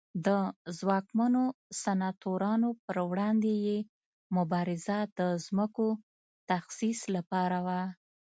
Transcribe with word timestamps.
د 0.25 0.27
ځواکمنو 0.77 1.43
سناتورانو 1.83 2.69
پر 2.85 2.97
وړاندې 3.09 3.53
یې 3.65 3.77
مبارزه 4.35 4.97
د 5.19 5.19
ځمکو 5.45 5.87
تخصیص 6.49 6.99
لپاره 7.15 7.57
وه 7.65 7.81